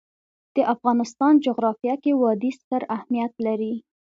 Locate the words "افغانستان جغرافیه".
0.73-1.95